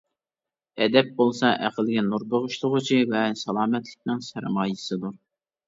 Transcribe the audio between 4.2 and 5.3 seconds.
سەرمايىسىدۇر.